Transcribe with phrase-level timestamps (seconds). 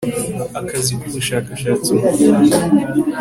[0.59, 2.57] akazi k ubashakashatsi mu rwanda